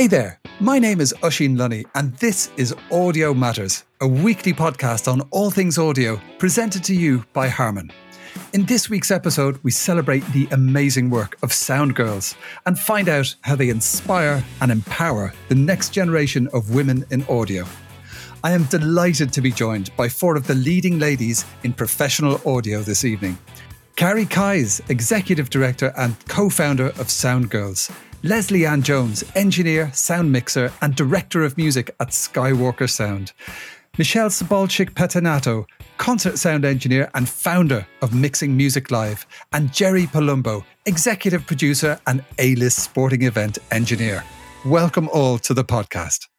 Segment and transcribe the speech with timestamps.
[0.00, 5.12] Hey there, my name is Oisín Lunny, and this is Audio Matters, a weekly podcast
[5.12, 7.92] on all things audio presented to you by Harman.
[8.54, 12.34] In this week's episode, we celebrate the amazing work of Sound Girls
[12.64, 17.66] and find out how they inspire and empower the next generation of women in audio.
[18.42, 22.80] I am delighted to be joined by four of the leading ladies in professional audio
[22.80, 23.36] this evening.
[23.96, 27.90] Karrie Keyes, Executive Director and co founder of Sound Girls.
[28.22, 33.32] Leslie Ann Jones, engineer, sound mixer, and director of music at Skywalker Sound.
[33.96, 35.64] Michelle Sabolchick Pettinato,
[35.96, 42.22] concert sound engineer and founder of Mixing Music Live, and Jeri Palumbo, executive producer and
[42.38, 44.22] A list sporting event engineer.
[44.66, 46.29] Welcome all to the podcast.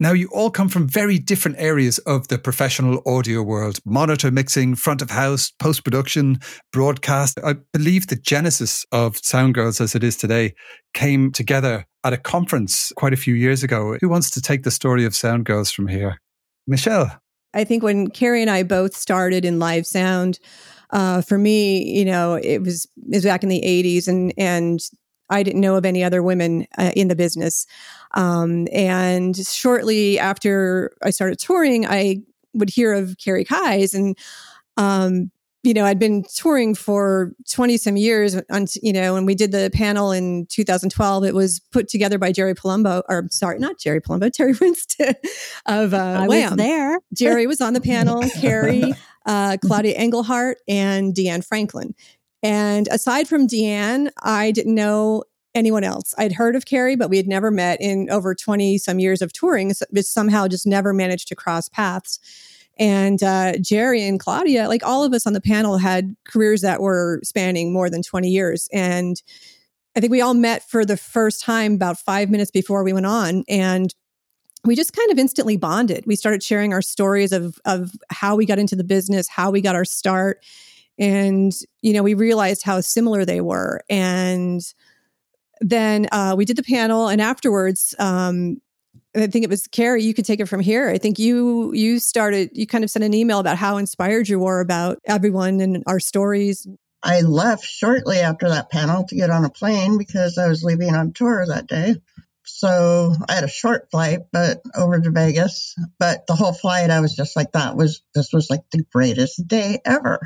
[0.00, 4.76] Now, you all come from very different areas of the professional audio world monitor mixing,
[4.76, 6.38] front of house, post production,
[6.72, 7.40] broadcast.
[7.44, 10.54] I believe the genesis of Sound Girls as it is today
[10.94, 13.98] came together at a conference quite a few years ago.
[14.00, 16.20] Who wants to take the story of Sound Girls from here?
[16.68, 17.20] Michelle.
[17.52, 20.38] I think when Karrie and I both started in live sound,
[20.90, 24.80] uh, for me, you know, it was it was back in the '80s, and and
[25.30, 27.66] I didn't know of any other women uh, in the business.
[28.14, 32.22] Um, and shortly after I started touring, I
[32.54, 34.16] would hear of Karrie Keyes and,
[34.76, 35.30] um,
[35.64, 39.50] you know, I'd been touring for 20 some years, on, you know, when we did
[39.50, 44.00] the panel in 2012, it was put together by Jeri Palumbo, or sorry, not Jeri
[44.00, 45.14] Palumbo, Terri Winston
[45.66, 46.50] of uh, I Wham.
[46.50, 47.00] was there.
[47.14, 51.94] Jeri was on the panel, Karrie, uh, Claudia Engelhardt, and Deanne Franklin.
[52.42, 56.14] And aside from Deanne, I didn't know anyone else.
[56.18, 59.32] I'd heard of Karrie, but we had never met in over 20 some years of
[59.32, 59.72] touring.
[59.74, 62.18] So somehow just never managed to cross paths.
[62.78, 66.80] And uh, Jeri and Claudia, like all of us on the panel, had careers that
[66.80, 68.68] were spanning more than 20 years.
[68.72, 69.20] And
[69.96, 73.06] I think we all met for the first time about five minutes before we went
[73.06, 73.42] on.
[73.48, 73.92] And
[74.64, 76.04] we just kind of instantly bonded.
[76.06, 79.60] We started sharing our stories of, of how we got into the business, how we
[79.60, 80.44] got our start.
[80.98, 83.82] And, you know, we realized how similar they were.
[83.88, 84.62] And
[85.60, 88.60] then uh, we did the panel, and afterwards, um,
[89.16, 90.02] I think it was Karrie.
[90.02, 90.88] You could take it from here.
[90.88, 92.50] I think you you started.
[92.52, 95.98] You kind of sent an email about how inspired you were about everyone and our
[95.98, 96.66] stories.
[97.02, 100.94] I left shortly after that panel to get on a plane because I was leaving
[100.94, 101.96] on tour that day.
[102.50, 105.74] So I had a short flight, but over to Vegas.
[105.98, 109.46] But the whole flight, I was just like, that was, this was like the greatest
[109.46, 110.20] day ever.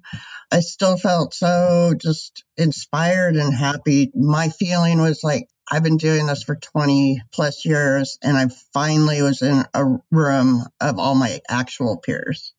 [0.52, 4.10] I still felt so just inspired and happy.
[4.14, 9.20] My feeling was like, I've been doing this for 20 plus years and I finally
[9.22, 12.54] was in a room of all my actual peers.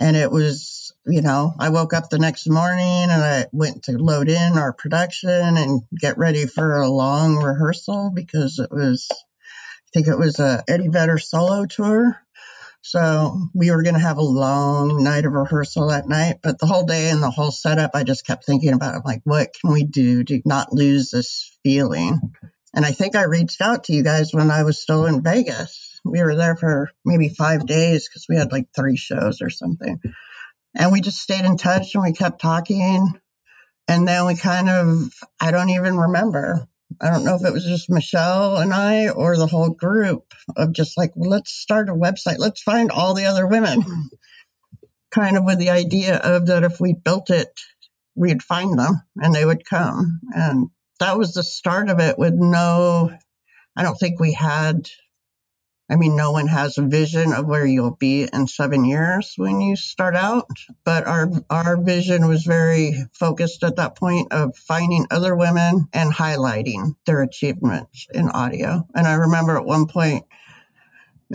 [0.00, 3.98] And it was, you know, I woke up the next morning and I went to
[3.98, 9.88] load in our production and get ready for a long rehearsal because it was, I
[9.92, 12.16] think it was a Eddie Vedder solo tour.
[12.80, 16.66] So we were going to have a long night of rehearsal that night, but the
[16.66, 19.02] whole day and the whole setup, I just kept thinking about it.
[19.04, 22.18] Like, what can we do to not lose this feeling?
[22.72, 25.89] And I think I reached out to you guys when I was still in Vegas.
[26.04, 30.00] We were there for maybe five days because we had like three shows or something.
[30.74, 33.12] And we just stayed in touch and we kept talking.
[33.88, 36.68] And then we kind of, I don't even remember.
[37.00, 40.72] I don't know if it was just Michelle and I or the whole group of
[40.72, 42.38] just like, well, let's start a website.
[42.38, 43.84] Let's find all the other women.
[45.10, 47.48] kind of with the idea of that if we built it,
[48.14, 50.20] we'd find them and they would come.
[50.34, 50.68] And
[51.00, 53.16] that was the start of it with no,
[53.76, 54.88] I don't think we had
[55.90, 59.60] I mean, no one has a vision of where you'll be in seven years when
[59.60, 60.46] you start out,
[60.84, 66.14] but our our vision was very focused at that point of finding other women and
[66.14, 68.86] highlighting their achievements in audio.
[68.94, 70.26] And I remember at one point,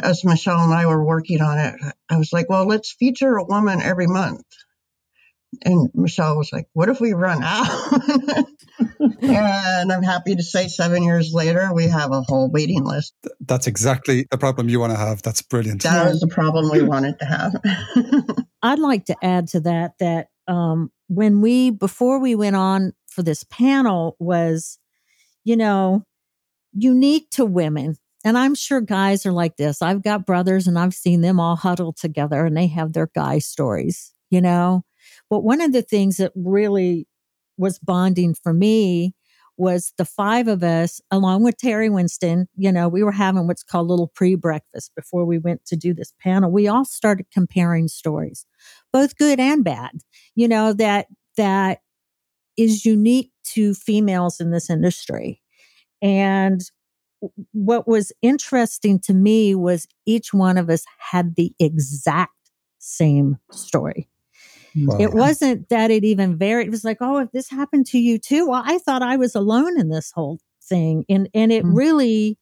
[0.02, 1.76] as Michelle and I were working on it,
[2.10, 4.46] I was like, "Well, let's feature a woman every month."
[5.64, 7.68] And Michelle was like, What if we run out?
[9.22, 13.14] and I'm happy to say seven years later, we have a whole waiting list.
[13.40, 15.22] That's exactly the problem you want to have.
[15.22, 15.84] That's brilliant.
[15.84, 17.56] That was the problem we wanted to have.
[18.62, 23.24] I'd like to add to that that um, when we, before we went on for
[23.24, 24.80] this panel, was,
[25.44, 26.04] you know,
[26.74, 27.96] unique to women.
[28.24, 29.82] And I'm sure guys are like this.
[29.82, 33.40] I've got brothers and I've seen them all huddled together and they have their guy
[33.40, 34.84] stories, you know?
[35.30, 37.08] But one of the things that really
[37.58, 39.14] was bonding for me
[39.58, 42.48] was the five of us, along with Terri Winston.
[42.58, 45.94] You know, we were having what's called little pre breakfast before we went to do
[45.94, 46.52] this panel.
[46.52, 48.46] We all started comparing stories,
[48.92, 49.92] both good and bad,
[50.36, 51.08] you know, that,
[51.38, 51.80] that
[52.58, 55.42] is unique to females in this industry.
[56.02, 56.62] And
[57.54, 62.34] what was interesting to me was each one of us had the exact
[62.80, 64.10] same story.
[64.76, 64.98] Wow.
[65.00, 66.68] It wasn't that it even varied.
[66.68, 69.34] It was like, oh, if this happened to you too, well, I thought I was
[69.36, 71.06] alone in this whole thing.
[71.08, 71.76] And and it mm-hmm.
[71.76, 72.38] really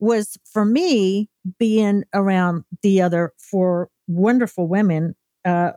[0.00, 1.28] was for me
[1.58, 5.14] being around the other four wonderful women
[5.44, 5.72] uh,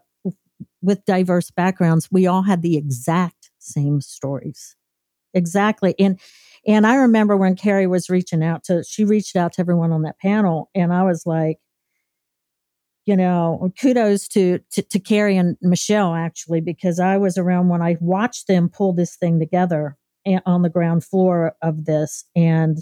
[0.81, 2.09] with diverse backgrounds.
[2.11, 4.75] We all had the exact same stories.
[5.33, 5.95] Exactly.
[5.99, 6.19] And
[6.65, 10.03] and I remember when Karrie was reaching out to she reached out to everyone on
[10.03, 11.59] that panel and I was like,
[13.05, 17.81] you know, kudos to, to, to Karrie and Michelle actually, because I was around when
[17.81, 19.97] I watched them pull this thing together
[20.45, 22.23] on the ground floor of this.
[22.35, 22.77] And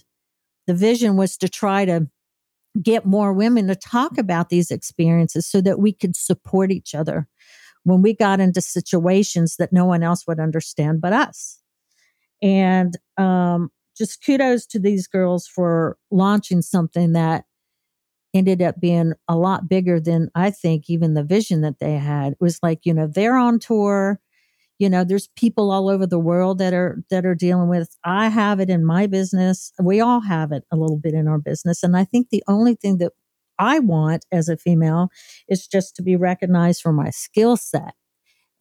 [0.67, 2.07] the vision was to try to
[2.81, 7.27] get more women to talk about these experiences so that we could support each other
[7.83, 11.59] when we got into situations that no one else would understand but us.
[12.41, 17.45] And um, just kudos to these girls for launching something that
[18.33, 22.33] ended up being a lot bigger than I think even the vision that they had.
[22.33, 24.19] It was like, you know, they're on tour.
[24.79, 27.95] You know, there's people all over the world that are that are dealing with.
[28.03, 29.71] I have it in my business.
[29.79, 31.83] We all have it a little bit in our business.
[31.83, 33.11] And I think the only thing that
[33.59, 35.09] I want as a female
[35.47, 37.93] is just to be recognized for my skill set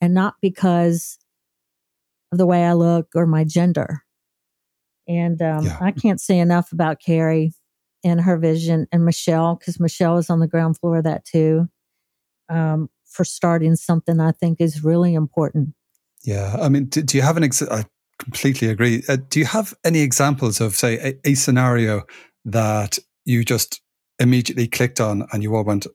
[0.00, 1.18] and not because
[2.32, 4.02] of the way I look or my gender.
[5.08, 5.78] And um, yeah.
[5.80, 7.52] I can't say enough about Karrie
[8.02, 11.68] and her vision and Michelle, because Michelle is on the ground floor of that too,
[12.48, 15.74] um, for starting something I think is really important.
[16.24, 16.56] Yeah.
[16.60, 17.84] I mean, do, do you have an, ex- I
[18.18, 19.02] completely agree.
[19.08, 22.02] Uh, do you have any examples of, say, a, a scenario
[22.44, 23.80] that you just
[24.18, 25.86] immediately clicked on and you all went,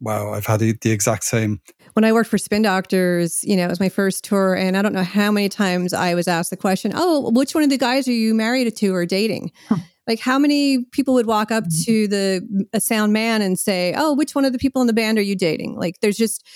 [0.00, 1.60] wow, I've had the, the, exact same.
[1.94, 4.82] When I worked for Spin Doctors, you know, it was my first tour, and I
[4.82, 7.78] don't know how many times I was asked the question, "Oh, which one of the
[7.78, 9.76] guys are you married to or dating?" Huh.
[10.06, 11.82] Like, how many people would walk up mm-hmm.
[11.84, 14.92] to the a sound man and say, "Oh, which one of the people in the
[14.92, 16.46] band are you dating?" Like, there's just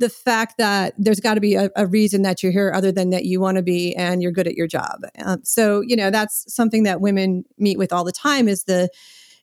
[0.00, 3.10] the fact that there's got to be a, a, reason that you're here other than
[3.10, 5.02] that you want to be and you're good at your job.
[5.22, 8.88] Um, so, you know, that's something that women meet with all the time is the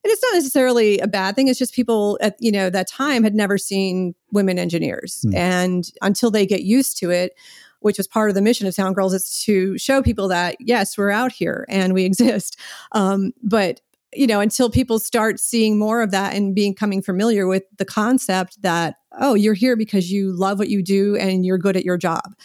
[0.03, 1.47] and it's not necessarily a bad thing.
[1.47, 5.35] It's just people at you know that time had never seen women engineers, mm.
[5.35, 7.33] and until they get used to it,
[7.79, 10.97] which was part of the mission of Sound Girls, is to show people that yes,
[10.97, 12.57] we're out here and we exist.
[12.91, 13.81] Um, but
[14.13, 17.85] you know, until people start seeing more of that and being coming familiar with the
[17.85, 21.83] concept that oh, you're here because you love what you do and you're good at
[21.83, 22.35] your job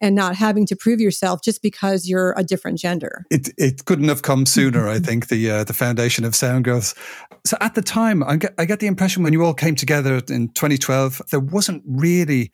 [0.00, 3.24] and not having to prove yourself just because you're a different gender.
[3.30, 4.88] It it couldn't have come sooner.
[4.88, 6.94] I think the uh, the foundation of Sound Girls.
[7.44, 10.16] So at the time, I get, I get the impression when you all came together
[10.28, 12.52] in 2012, there wasn't really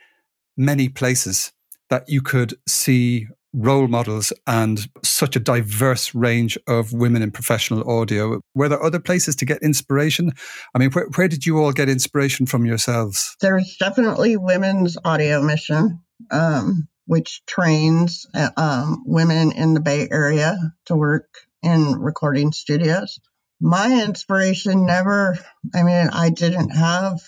[0.57, 1.53] many places
[1.91, 7.89] that you could see role models and such a diverse range of women in professional
[7.89, 8.41] audio.
[8.55, 10.33] Were there other places to get inspiration?
[10.75, 13.37] I mean, where, where did you all get inspiration from yourselves?
[13.41, 16.01] There's definitely Women's Audio Mission.
[16.31, 20.57] Um, which trains uh, um, women in the Bay Area
[20.87, 21.29] to work
[21.63, 23.21] in recording studios.
[23.61, 25.39] My inspiration never,
[25.75, 27.21] I mean, I didn't have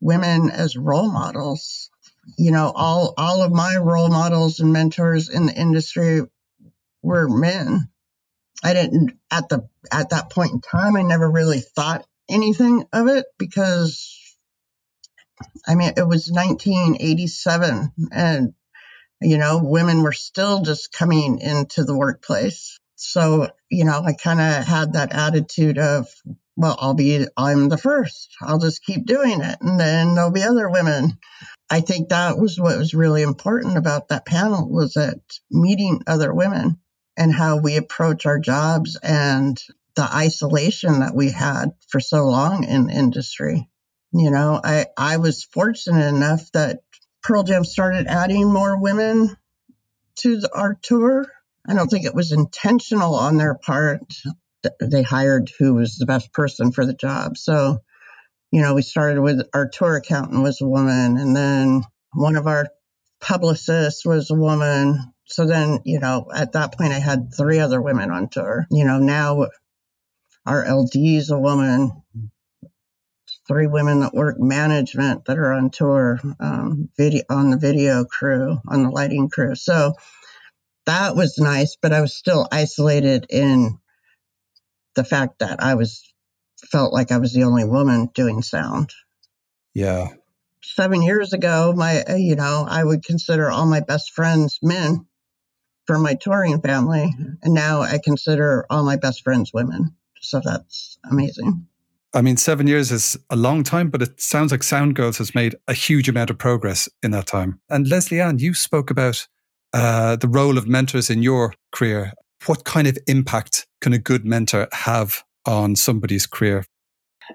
[0.00, 1.90] women as role models.
[2.38, 6.22] You know, all, all of my role models and mentors in the industry
[7.02, 7.88] were men.
[8.62, 13.08] I didn't at the at that point in time I never really thought anything of
[13.08, 14.36] it because
[15.66, 18.54] I mean it was 1987 and
[19.22, 22.78] you know, women were still just coming into the workplace.
[22.96, 26.06] So, you know, I kind of had that attitude of,
[26.56, 28.28] well, I'll be, I'm the first.
[28.40, 29.58] I'll just keep doing it.
[29.60, 31.18] And then there'll be other women.
[31.70, 36.32] I think that was what was really important about that panel was that meeting other
[36.32, 36.78] women
[37.16, 39.60] and how we approach our jobs and
[39.94, 43.68] the isolation that we had for so long in industry.
[44.12, 46.80] You know, I, I was fortunate enough that
[47.22, 49.36] Pearl Jam started adding more women
[50.16, 51.26] to the, our tour.
[51.66, 54.02] I don't think it was intentional on their part.
[54.80, 57.36] They hired who was the best person for the job.
[57.36, 57.78] So,
[58.50, 62.46] you know, we started with our tour accountant was a woman, and then one of
[62.46, 62.68] our
[63.20, 65.12] publicists was a woman.
[65.26, 68.66] So then, you know, at that point, I had three other women on tour.
[68.70, 69.46] You know, now
[70.44, 72.02] our LD is a woman
[73.52, 78.58] three women that work management that are on tour, um, video on the video crew,
[78.66, 79.54] on the lighting crew.
[79.54, 79.94] So
[80.86, 83.78] that was nice, but I was still isolated in
[84.94, 86.02] the fact that I was
[86.70, 88.90] felt like I was the only woman doing sound.
[89.74, 90.08] Yeah.
[90.62, 95.06] Seven years ago, my uh, you know I would consider all my best friends men
[95.86, 99.96] for my touring family, and now I consider all my best friends women.
[100.20, 101.66] So that's amazing.
[102.14, 105.34] I mean, seven years is a long time, but it sounds like Sound Girls has
[105.34, 107.58] made a huge amount of progress in that time.
[107.70, 109.26] And Leslie Ann, you spoke about
[109.72, 112.12] uh, the role of mentors in your career.
[112.46, 116.66] What kind of impact can a good mentor have on somebody's career?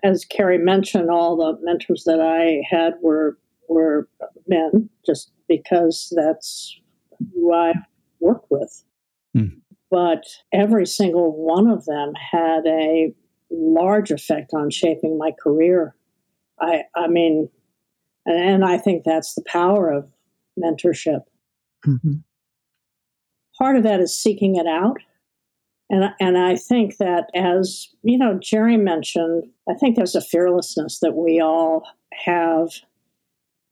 [0.03, 3.37] As Karrie mentioned, all the mentors that I had were
[3.69, 4.07] were
[4.47, 6.79] men, just because that's
[7.33, 7.73] who I
[8.19, 8.83] worked with.
[9.33, 9.59] Hmm.
[9.89, 13.13] But every single one of them had a
[13.49, 15.95] large effect on shaping my career.
[16.59, 17.49] I, I mean,
[18.25, 20.07] and I think that's the power of
[20.59, 21.21] mentorship.
[21.85, 22.15] Mm-hmm.
[23.57, 24.97] Part of that is seeking it out.
[25.89, 30.99] And, and I think that, as you know, Jeri mentioned, I think there's a fearlessness
[30.99, 31.83] that we all
[32.25, 32.69] have,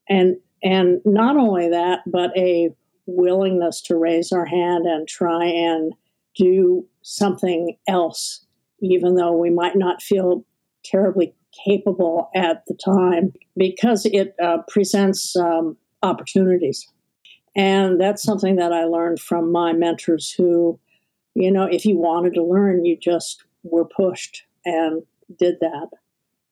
[0.07, 2.69] and and not only that, but a
[3.05, 5.93] willingness to raise our hand and try and
[6.37, 8.44] do something else
[8.91, 10.45] even though we might not feel
[10.83, 11.33] terribly
[11.65, 16.87] capable at the time, because it uh, presents um, opportunities.
[17.55, 20.79] And that's something that I learned from my mentors who,
[21.33, 25.01] you know, if you wanted to learn, you just were pushed and
[25.39, 25.87] did that.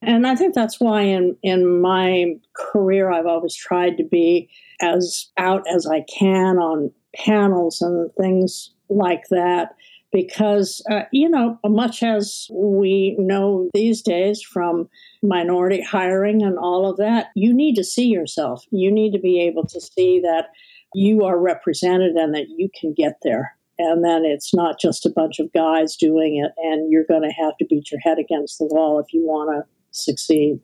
[0.02, 4.50] And I think that's why in, in my career, I've always tried to be
[4.82, 9.76] as out as I can on panels and things like that
[10.14, 14.88] because, uh, you know, much as we know these days from
[15.24, 18.64] minority hiring and all of that, you need to see yourself.
[18.70, 20.50] You need to be able to see that
[20.94, 23.58] you are represented and that you can get there.
[23.80, 27.44] And then it's not just a bunch of guys doing it, and you're going to
[27.44, 30.60] have to beat your head against the wall if you want to succeed.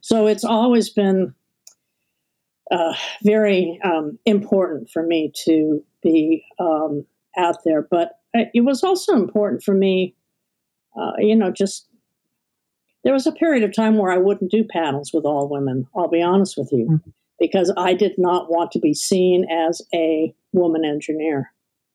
[0.00, 1.34] So it's always been
[2.70, 2.94] uh,
[3.24, 7.04] very um, important for me to be um,
[7.36, 7.82] out there.
[7.82, 10.14] But it was also important for me,
[10.98, 11.86] uh, you know, just
[13.04, 15.86] there was a period of time where I wouldn't do panels with all women.
[15.96, 17.10] I'll be honest with you, mm-hmm.
[17.38, 21.52] because I did not want to be seen as a woman engineer.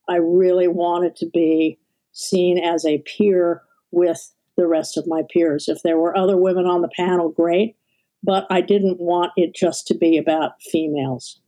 [0.10, 1.80] I really wanted to be
[2.12, 5.68] seen as a peer with the rest of my peers.
[5.68, 7.76] If there were other women on the panel, great,
[8.24, 11.40] but I didn't want it just to be about females.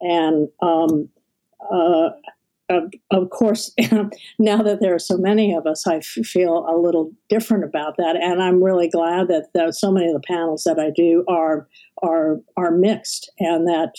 [0.00, 1.08] And um,
[1.72, 2.10] uh,
[2.72, 3.72] of, of course,
[4.38, 8.16] now that there are so many of us, I feel a little different about that,
[8.16, 11.68] and I'm really glad that, that so many of the panels that I do are
[12.02, 13.94] are are mixed, and that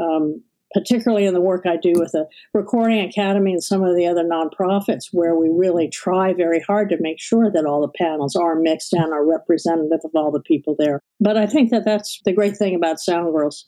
[0.00, 0.42] um,
[0.74, 4.24] particularly in the work I do with the Recording Academy and some of the other
[4.24, 8.54] nonprofits, where we really try very hard to make sure that all the panels are
[8.54, 11.00] mixed and are representative of all the people there.
[11.20, 13.66] But I think that that's the great thing about Sound Girls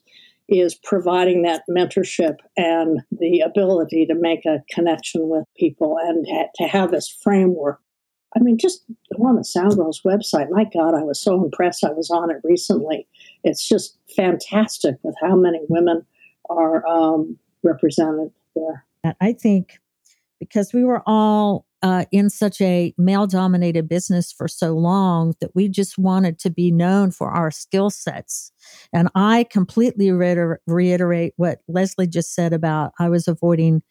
[0.49, 6.65] is providing that mentorship and the ability to make a connection with people and to
[6.65, 7.81] have this framework.
[8.37, 8.85] I mean, just
[9.17, 11.85] go on the Sound Girls website, my God, I was so impressed.
[11.85, 13.07] I was on it recently.
[13.45, 16.05] It's just fantastic with how many women
[16.51, 18.85] are um, represented there.
[19.21, 19.79] I think
[20.38, 25.55] because we were all uh, in such a male dominated business for so long that
[25.55, 28.53] we just wanted to be known for our skill sets.
[28.93, 33.83] And I completely reiter- reiterate what Leslie just said about I was avoiding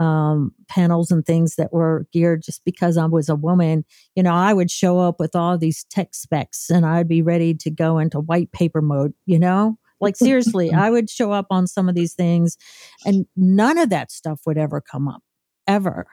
[0.00, 3.84] um, panels and things that were geared just because I was a woman.
[4.16, 7.54] You know, I would show up with all these tech specs and I'd be ready
[7.54, 9.76] to go into white paper mode, you know?
[10.00, 12.56] Like seriously, I would show up on some of these things
[13.04, 15.22] and none of that stuff would ever come up,
[15.70, 16.06] ever.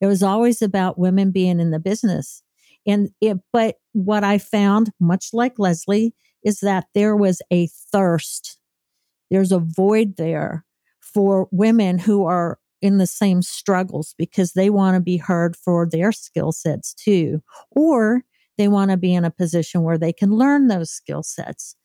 [0.00, 2.42] It was always about women being in the business.
[2.86, 8.58] And it, but what I found, much like Leslie, is that there was a thirst.
[9.30, 10.64] There's a void there
[11.00, 15.86] for women who are in the same struggles because they want to be heard for
[15.86, 18.22] their skill sets too, or
[18.58, 21.76] they want to be in a position where they can learn those skill sets.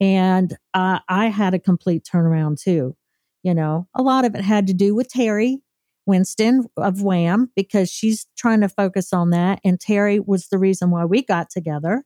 [0.00, 2.96] And uh, I had a complete turnaround too.
[3.42, 5.58] You know, a lot of it had to do with Terri
[6.06, 9.60] Winston of WAM because she's trying to focus on that.
[9.64, 12.04] And Terri was the reason why we got together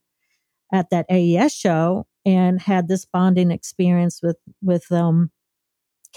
[0.72, 5.30] at that AES show and had this bonding experience with with um,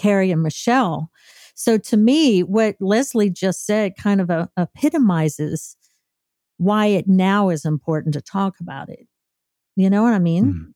[0.00, 1.10] Karrie and Michelle.
[1.54, 5.76] So to me, what Leslie just said kind of a, epitomizes
[6.56, 9.06] why it now is important to talk about it.
[9.76, 10.44] You know what I mean?
[10.44, 10.72] Mm.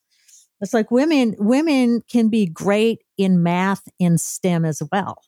[0.61, 5.23] It's like women women can be great in math in STEM as well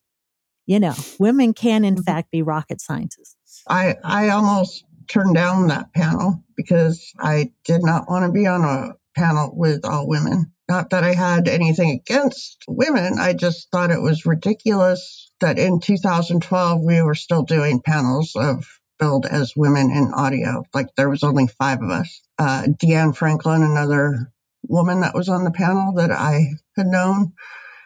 [0.70, 2.04] you know, women can in mm-hmm.
[2.04, 3.64] fact be rocket scientists.
[3.68, 8.62] I I almost turned down that panel because I did not want to be on
[8.62, 10.52] a panel with all women.
[10.68, 15.80] Not that I had anything against women, I just thought it was ridiculous that in
[15.80, 18.64] 2012 we were still doing panels of
[19.00, 20.62] billed as women in audio.
[20.72, 22.22] Like there was only five of us.
[22.38, 24.32] Uh, Deanne Franklin, another
[24.68, 27.32] woman that was on the panel that I had known,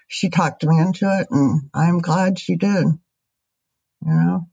[0.08, 2.84] she talked me into it, and I'm glad she did.
[2.84, 4.46] You know.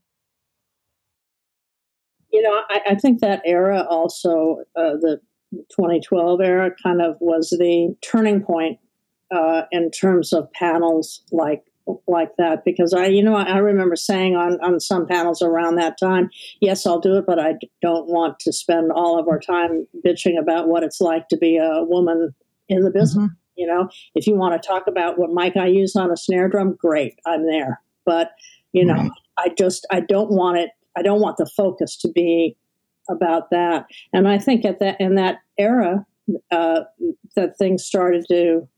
[2.32, 5.20] You know, I, I think that era also, uh, the
[5.52, 8.78] 2012 era, kind of was the turning point
[9.30, 11.62] uh, in terms of panels like
[12.06, 15.98] like that because I, you know, I remember saying on, on some panels around that
[15.98, 16.30] time,
[16.60, 20.38] yes, I'll do it, but I don't want to spend all of our time bitching
[20.38, 22.34] about what it's like to be a woman
[22.68, 23.24] in the business.
[23.24, 23.34] Mm-hmm.
[23.56, 26.48] You know, if you want to talk about what mic I use on a snare
[26.48, 27.80] drum, great, I'm there.
[28.04, 28.30] But,
[28.72, 29.10] you know, right.
[29.38, 32.56] I just, I don't want it, I don't want the focus to be
[33.10, 33.86] about that.
[34.12, 36.06] And I think at that, in that era,
[36.50, 36.80] uh,
[37.36, 38.68] that things started to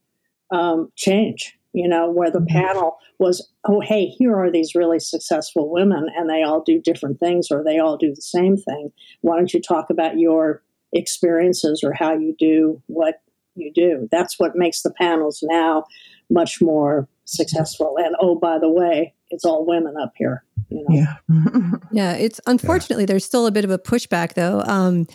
[0.51, 2.57] um, change you know, where the mm-hmm.
[2.57, 7.19] panel was, oh, hey, here are these really successful women and they all do different
[7.19, 8.93] things or they all do the same thing.
[9.21, 10.63] Why don't you talk about your
[10.93, 13.21] experiences or how you do what
[13.55, 14.07] you do?
[14.11, 15.85] That's what makes the panels now
[16.29, 17.97] much more successful.
[17.97, 20.43] And oh, by the way, it's all women up here.
[20.69, 20.95] You know?
[21.29, 21.77] Yeah.
[21.91, 22.13] yeah.
[22.13, 23.07] It's unfortunately, yeah.
[23.07, 24.61] there's still a bit of a pushback though.
[24.61, 25.07] Um,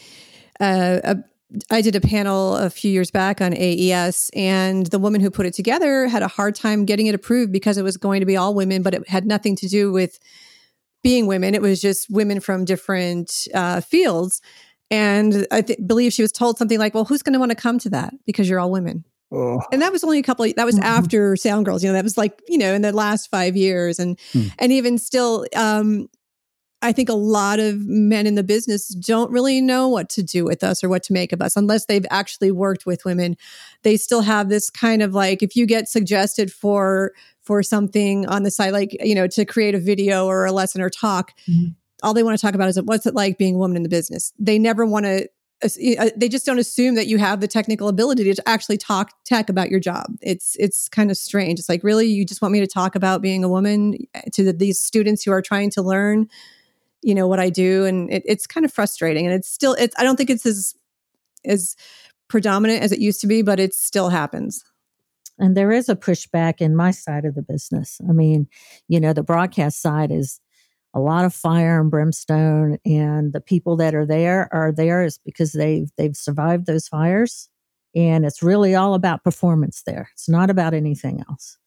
[0.59, 1.15] uh,
[1.71, 5.47] I did a panel a few years back on AES, and the woman who put
[5.47, 8.37] it together had a hard time getting it approved because it was going to be
[8.37, 10.21] all women, but it had nothing to do with
[11.03, 11.55] being women.
[11.55, 14.41] It was just women from different uh, fields.
[14.91, 17.57] And I th- believe she was told something like, well, who's going to want to
[17.57, 19.05] come to that because you're all women?
[19.33, 19.61] Oh.
[19.71, 20.85] And that was only a couple of, that was mm-hmm.
[20.85, 24.01] after Sound Girls, you know, that was like, you know, in the last five years.
[24.01, 24.47] And, hmm.
[24.59, 26.09] and even still, um,
[26.83, 30.45] I think a lot of men in the business don't really know what to do
[30.45, 33.37] with us or what to make of us unless they've actually worked with women.
[33.83, 38.45] They still have this kind of like if you get suggested for for something on
[38.45, 41.73] the side like you know to create a video or a lesson or talk, mm-hmm.
[42.03, 43.89] All they want to talk about is what's it like being a woman in the
[43.89, 44.33] business.
[44.39, 45.29] They never want to
[45.63, 49.51] uh, they just don't assume that you have the technical ability to actually talk tech
[49.51, 50.07] about your job.
[50.23, 51.59] It's it's kind of strange.
[51.59, 54.45] It's like really you just want me to talk about being a woman eh, to
[54.45, 56.29] the, these students who are trying to learn
[57.03, 59.27] you know what I do, and it, it's kind of frustrating.
[59.27, 60.75] And it's still, it's I don't think it's as
[61.45, 61.77] as
[62.29, 64.65] predominant as it used to be, but it still happens.
[65.39, 68.01] And there is a pushback in my side of the business.
[68.09, 68.47] I mean,
[68.89, 70.39] you know, the broadcast side is
[70.95, 75.19] a lot of fire and brimstone, and the people that are there are there is
[75.25, 77.49] because they've they've survived those fires,
[77.95, 80.11] and it's really all about performance there.
[80.15, 81.59] It's not about anything else.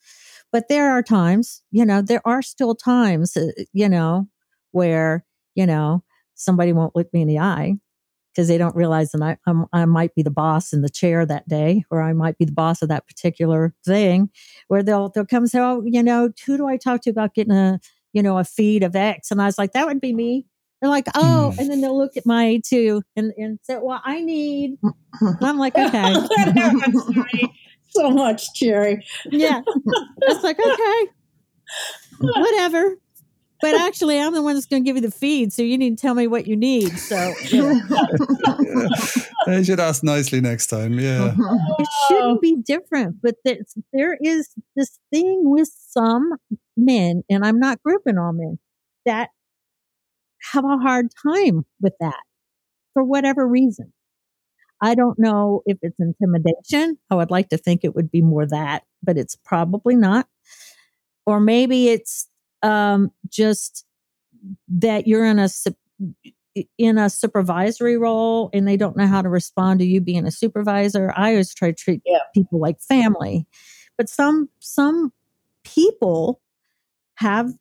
[0.51, 4.27] But there are times, you know, there are still times, uh, you know,
[4.71, 6.03] where, you know,
[6.35, 7.77] somebody won't look me in the eye
[8.33, 11.25] because they don't realize that I, I'm, i might be the boss in the chair
[11.25, 14.29] that day, or I might be the boss of that particular thing,
[14.67, 17.35] where they'll they'll come and say, "Oh, you know, who do I talk to about
[17.35, 17.79] getting a
[18.13, 20.45] you know a feed of X?" And I was like, "That would be me."
[20.81, 21.57] They're like, "Oh," mm.
[21.59, 24.77] and then they'll look at my too and and say, "Well, I need."
[25.21, 26.15] And I'm like, "Okay."
[27.89, 29.05] so much, Cherry.
[29.29, 29.61] Yeah,
[30.23, 31.11] it's like okay,
[32.19, 32.97] whatever
[33.63, 35.97] but actually, I'm the one that's going to give you the feed, so you need
[35.97, 36.99] to tell me what you need.
[36.99, 37.15] So
[37.49, 37.79] yeah.
[39.47, 39.63] yeah.
[39.63, 40.99] should ask nicely next time.
[40.99, 41.33] Yeah,
[41.79, 46.33] it shouldn't be different, but there's, there is this thing with some
[46.75, 48.59] men, and I'm not grouping all men
[49.05, 49.29] that
[50.51, 52.19] have a hard time with that
[52.93, 53.93] for whatever reason.
[54.81, 56.97] I don't know if it's intimidation.
[57.09, 60.27] I would like to think it would be more that, but it's probably not.
[61.25, 62.27] Or maybe it's
[62.63, 63.85] um, just
[64.67, 65.49] that you're in a
[66.77, 70.31] in a supervisory role and they don't know how to respond to you being a
[70.31, 71.11] supervisor.
[71.15, 72.19] I always try to treat yeah.
[72.33, 73.47] people like family,
[73.97, 75.11] but some some
[75.63, 76.41] people
[77.15, 77.53] have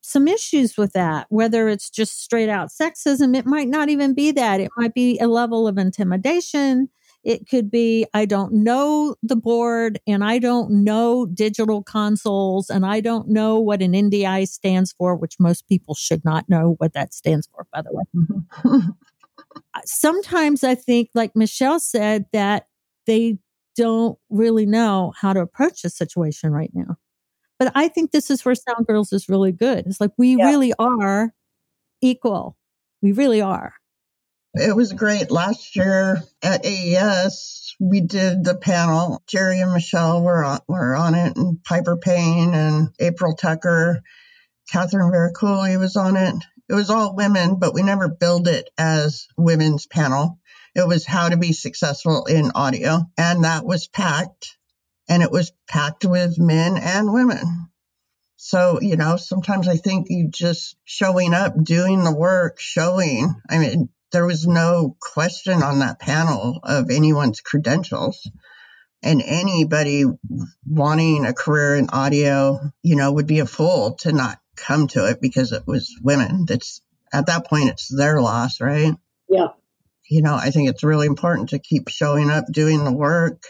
[0.00, 4.30] some issues with that whether it's just straight out sexism it might not even be
[4.30, 6.88] that it might be a level of intimidation
[7.28, 12.86] it could be, I don't know the board and I don't know digital consoles and
[12.86, 16.94] I don't know what an NDI stands for, which most people should not know what
[16.94, 18.80] that stands for, by the way.
[19.74, 22.66] Uh, sometimes I think, like Michelle said, that
[23.06, 23.38] they
[23.76, 26.96] don't really know how to approach the situation right now.
[27.58, 29.86] But I think this is where Sound Girls is really good.
[29.86, 30.46] It's like we yeah.
[30.46, 31.32] really are
[32.02, 32.56] equal.
[33.00, 33.74] We really are.
[34.60, 35.30] It was great.
[35.30, 39.22] Last year at AES, we did the panel.
[39.28, 44.02] Jeri and Michelle were on, were on it, and Piper Payne and April Tucker.
[44.70, 46.34] Catherine Vericolli was on it.
[46.68, 50.38] It was all women, but we never billed it as women's panel.
[50.74, 53.08] It was how to be successful in audio.
[53.16, 54.58] And that was packed.
[55.08, 57.68] And it was packed with men and women.
[58.36, 63.34] So, you know, sometimes I think you just showing up, doing the work, showing.
[63.48, 68.30] I mean, there was no question on that panel of anyone's credentials.
[69.02, 70.04] And anybody
[70.66, 75.08] wanting a career in audio, you know, would be a fool to not come to
[75.08, 76.46] it because it was women.
[76.46, 76.80] That's
[77.12, 78.92] at that point, it's their loss, right?
[79.28, 79.48] Yeah.
[80.10, 83.42] You know, I think it's really important to keep showing up, doing the work,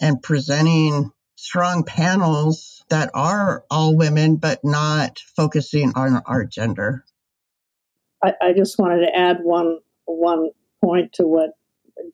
[0.00, 7.04] and presenting strong panels that are all women, but not focusing on our gender.
[8.22, 10.50] I, I just wanted to add one one
[10.82, 11.50] point to what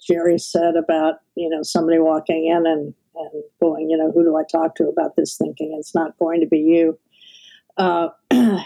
[0.08, 4.36] Jeri said about you know somebody walking in and and going, you know, who do
[4.36, 5.36] I talk to about this?
[5.36, 6.98] Thinking it's not going to be you.
[7.76, 8.08] Uh,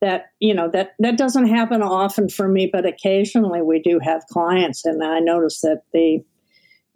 [0.00, 4.26] that you know that that doesn't happen often for me, but occasionally we do have
[4.30, 6.24] clients, and I notice that the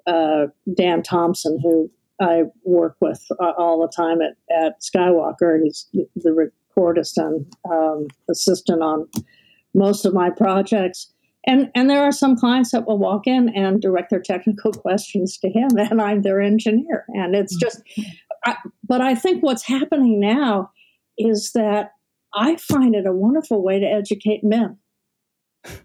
[0.06, 5.60] uh, Dan Thompson, who I work with uh, all the time at, at Skywalker.
[5.62, 9.08] He's the recordist and um, assistant on
[9.74, 11.11] most of my projects.
[11.46, 15.38] And, and there are some clients that will walk in and direct their technical questions
[15.38, 17.04] to him, and I'm their engineer.
[17.08, 17.82] And it's just,
[18.46, 20.70] I, but I think what's happening now
[21.18, 21.92] is that
[22.34, 24.78] I find it a wonderful way to educate men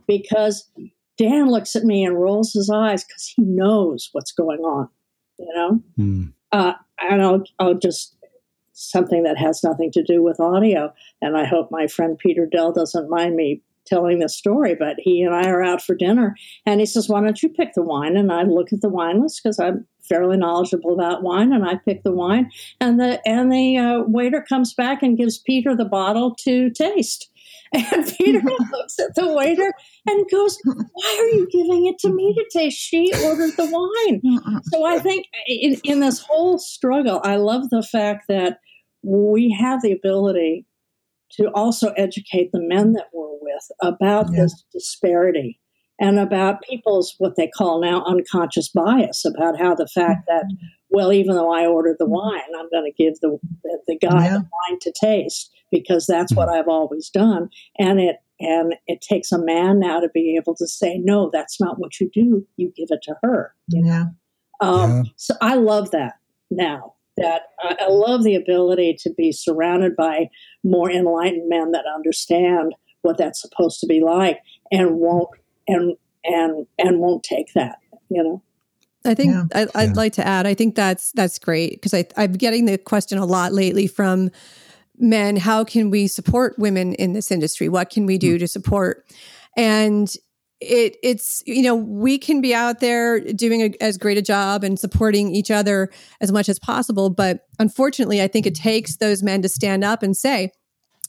[0.08, 0.70] because
[1.18, 4.90] Dan looks at me and rolls his eyes because he knows what's going on
[5.38, 5.84] you know?
[6.00, 6.34] Mm.
[6.52, 8.16] Uh, and I'll, I'll just
[8.74, 10.94] something that has nothing to do with audio.
[11.22, 15.22] And I hope my friend Peter Dell doesn't mind me telling this story, but he
[15.22, 18.18] and I are out for dinner, and he says, "Why don't you pick the wine?"
[18.18, 21.76] And I look at the wine list because I'm fairly knowledgeable about wine, and I
[21.76, 25.86] pick the wine, and the and the uh, waiter comes back and gives Peter the
[25.86, 27.30] bottle to taste.
[27.74, 29.74] And Peter looks at the waiter
[30.08, 32.78] and goes, Why are you giving it to me to taste?
[32.78, 34.62] She ordered the wine.
[34.72, 38.60] So I think in, in this whole struggle, I love the fact that
[39.04, 40.66] we have the ability
[41.32, 44.42] to also educate the men that we're with about yeah.
[44.42, 45.60] this disparity
[46.00, 50.66] and about people's what they call now unconscious bias about how the fact that mm-hmm.
[50.90, 53.38] well even though i ordered the wine i'm going to give the
[53.88, 54.38] the, guy yeah.
[54.38, 56.60] the wine to taste because that's what mm-hmm.
[56.60, 57.50] I've always done.
[57.78, 61.60] And it and it takes a man now to be able to say, no, that's
[61.60, 62.46] not what you do.
[62.56, 63.54] You give it to her.
[63.68, 64.06] Yeah.
[64.62, 65.04] Um, yeah.
[65.16, 66.14] So I love that
[66.52, 66.94] now.
[67.18, 70.30] That I, I love the ability to be surrounded by
[70.68, 74.40] more enlightened men that understand what that's supposed to be like
[74.72, 75.30] and won't
[75.68, 77.78] and and and won't take that.
[78.10, 78.44] You know.
[79.06, 79.46] I think yeah.
[79.54, 79.94] I, would yeah.
[79.96, 80.46] like to add.
[80.46, 84.32] I think that's that's great because I I'm getting the question a lot lately from
[85.00, 88.40] men how can we support women in this industry what can we do mm-hmm.
[88.40, 89.06] to support
[89.56, 90.16] and
[90.60, 94.64] it it's you know we can be out there doing a, as great a job
[94.64, 95.90] and supporting each other
[96.20, 100.02] as much as possible but unfortunately i think it takes those men to stand up
[100.02, 100.52] and say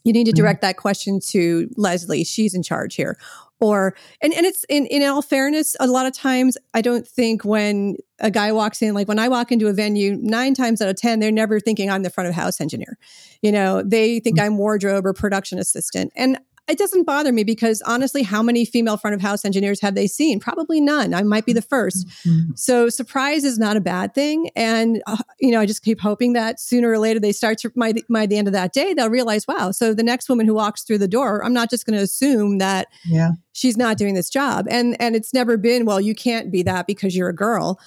[0.04, 0.42] you need to mm-hmm.
[0.42, 3.16] direct that question to leslie she's in charge here
[3.60, 7.42] or and, and it's in, in all fairness a lot of times i don't think
[7.42, 10.90] when a guy walks in like when i walk into a venue nine times out
[10.90, 12.98] of ten they're never thinking i'm the front of house engineer
[13.40, 14.46] you know they think mm-hmm.
[14.46, 18.96] i'm wardrobe or production assistant and it doesn't bother me because honestly, how many female
[18.96, 20.38] front of house engineers have they seen?
[20.38, 21.14] Probably none.
[21.14, 22.50] I might be the 1st mm-hmm.
[22.54, 24.50] So surprise is not a bad thing.
[24.54, 27.70] And, uh, you know, I just keep hoping that sooner or later they start to,
[27.70, 30.46] by the, by the end of that day, they'll realize, wow, so the next woman
[30.46, 33.32] who walks through the door, I'm not just going to assume that yeah.
[33.52, 34.66] she's not doing this job.
[34.70, 37.80] And, and it's never been, well, you can't be that because you're a girl.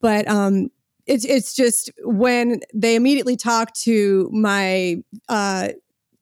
[0.00, 0.70] But, um,
[1.06, 4.96] it's it's just when they immediately talk to my
[5.28, 5.68] uh,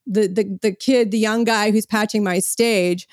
[0.06, 3.08] the the the kid, the young guy who's patching my stage,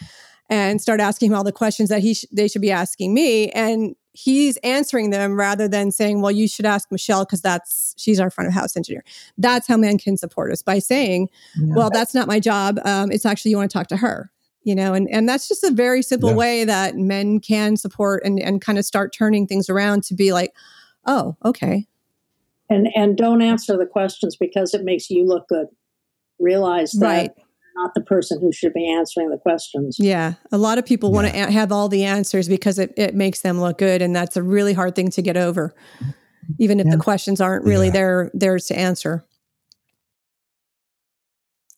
[0.50, 3.50] and start asking him all the questions that he sh- they should be asking me,
[3.52, 8.20] and he's answering them rather than saying, "Well, you should ask Michelle because that's she's
[8.20, 9.04] our front of house engineer."
[9.38, 11.76] That's how men can support us by saying, yeah.
[11.76, 12.80] "Well, that's not my job.
[12.86, 14.32] Um, it's actually you want to talk to her."
[14.64, 16.36] You know, and and that's just a very simple yeah.
[16.36, 20.34] way that men can support and and kind of start turning things around to be
[20.34, 20.54] like,
[21.06, 21.88] "Oh, okay."
[22.70, 25.68] And and don't answer the questions because it makes you look good
[26.40, 27.32] realize that right.
[27.76, 29.98] not the person who should be answering the questions.
[30.00, 30.34] Yeah.
[30.52, 31.16] A lot of people yeah.
[31.16, 34.02] want to a- have all the answers because it, it makes them look good.
[34.02, 35.74] And that's a really hard thing to get over,
[36.60, 36.96] even if yeah.
[36.96, 37.94] the questions aren't really yeah.
[37.94, 39.26] there theirs to answer.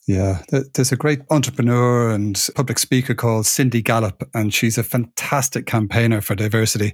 [0.07, 5.67] Yeah, there's a great entrepreneur and public speaker called Cindy Gallop, and she's a fantastic
[5.67, 6.93] campaigner for diversity.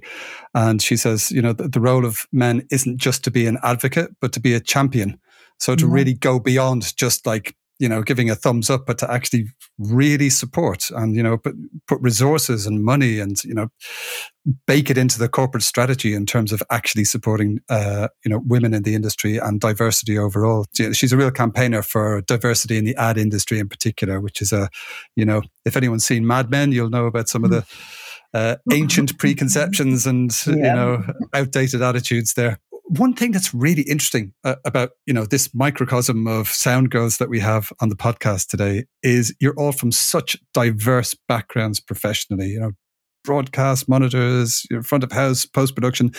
[0.54, 3.58] And she says, you know, the, the role of men isn't just to be an
[3.62, 5.18] advocate, but to be a champion.
[5.58, 5.94] So to mm-hmm.
[5.94, 9.46] really go beyond just like you know, giving a thumbs up, but to actually
[9.78, 11.54] really support and, you know, put,
[11.86, 13.68] put resources and money and, you know,
[14.66, 18.74] bake it into the corporate strategy in terms of actually supporting, uh, you know, women
[18.74, 20.66] in the industry and diversity overall.
[20.74, 24.68] She's a real campaigner for diversity in the ad industry in particular, which is a,
[25.14, 27.64] you know, if anyone's seen Mad Men, you'll know about some of the,
[28.34, 30.54] uh, ancient preconceptions and yeah.
[30.54, 32.58] you know outdated attitudes there
[32.88, 37.28] one thing that's really interesting uh, about you know this microcosm of sound girls that
[37.28, 42.60] we have on the podcast today is you're all from such diverse backgrounds professionally you
[42.60, 42.72] know
[43.24, 46.10] broadcast monitors front of house post production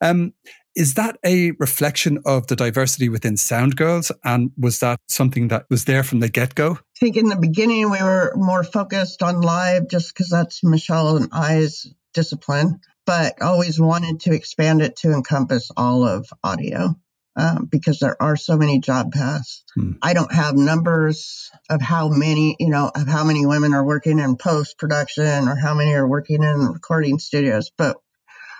[0.00, 0.32] um,
[0.74, 4.12] is that a reflection of the diversity within sound girls?
[4.24, 6.72] And was that something that was there from the get-go?
[6.72, 11.16] I think in the beginning we were more focused on live just because that's michelle
[11.16, 16.94] and i's discipline but always wanted to expand it to encompass all of audio
[17.36, 19.62] um, because there are so many job paths.
[19.74, 19.92] Hmm.
[20.02, 24.18] I don't have numbers of how many, you know, of how many women are working
[24.18, 27.96] in post production or how many are working in recording studios, but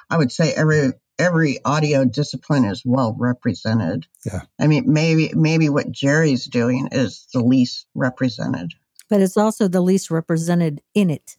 [0.08, 4.06] I would say every every audio discipline is well represented.
[4.24, 4.42] Yeah.
[4.60, 8.74] I mean, maybe maybe what Jeri's doing is the least represented.
[9.08, 11.36] But it's also the least represented in it.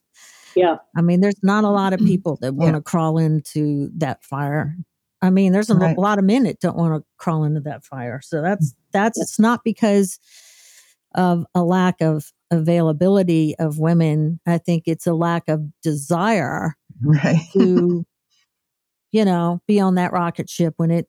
[0.58, 0.78] Yeah.
[0.96, 2.08] I mean, there's not a lot of mm-hmm.
[2.08, 2.82] people that want to yeah.
[2.82, 4.76] crawl into that fire.
[5.22, 5.98] I mean, there's a right.
[5.98, 8.22] lot of men that don't want to crawl into that fire.
[8.22, 10.20] So that's that's it's not because
[11.16, 14.40] of a lack of availability of women.
[14.46, 17.40] I think it's a lack of desire right.
[17.54, 18.06] to,
[19.12, 21.08] you know, be on that rocket ship when it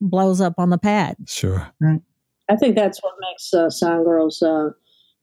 [0.00, 1.16] blows up on the pad.
[1.26, 1.68] Sure.
[1.80, 2.00] Right.
[2.50, 4.70] I think that's what makes uh, Sound Girls uh,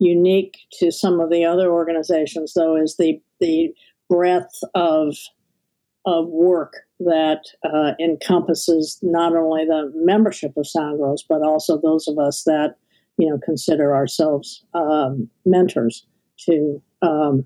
[0.02, 3.74] unique to some of the other organizations, though, is the the
[4.10, 5.16] breadth of
[6.06, 12.08] of work that uh, encompasses not only the membership of Sound Girls, but also those
[12.08, 12.76] of us that
[13.18, 16.06] you know consider ourselves um, mentors
[16.46, 17.46] to um,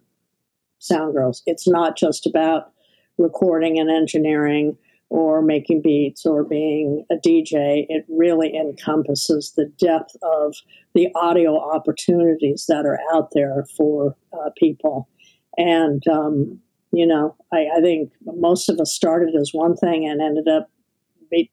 [0.90, 1.44] Girls.
[1.46, 2.72] It's not just about
[3.18, 4.78] recording and engineering
[5.16, 10.54] or making beats or being a DJ, it really encompasses the depth of
[10.94, 15.08] the audio opportunities that are out there for uh, people.
[15.56, 16.60] And, um,
[16.92, 20.70] you know, I, I, think most of us started as one thing and ended up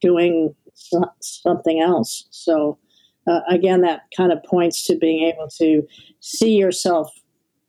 [0.00, 0.56] doing
[1.20, 2.26] something else.
[2.30, 2.80] So,
[3.28, 5.86] uh, again, that kind of points to being able to
[6.18, 7.12] see yourself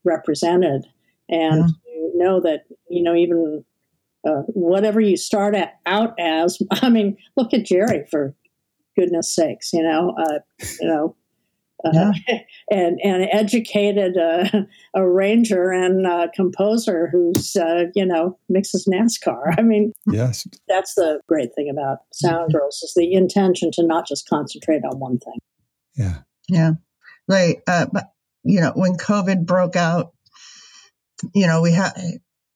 [0.04, 0.88] represented
[1.30, 2.08] and yeah.
[2.16, 3.64] know that, you know, even
[4.26, 6.60] uh, whatever you start at, out as.
[6.72, 8.36] I mean, look at Jeri for
[8.96, 10.40] goodness sakes, you know, uh,
[10.80, 11.16] you know,
[11.84, 12.12] uh, yeah.
[12.72, 14.50] and and educated uh,
[14.96, 19.58] arranger and uh, composer who's uh, you know mixes NASCAR.
[19.58, 22.58] I mean, yes, that's the great thing about Sound mm-hmm.
[22.58, 25.40] Girls is the intention to not just concentrate on one thing.
[25.96, 26.72] Yeah, yeah,
[27.28, 27.58] right.
[27.68, 30.14] but you know, when COVID broke out,
[31.34, 31.92] you know, we had